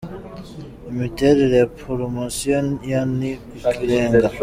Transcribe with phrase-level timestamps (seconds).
[0.91, 2.57] Imiterere ya Poromosiyo
[2.91, 4.35] ya Ni Ikirengaaa.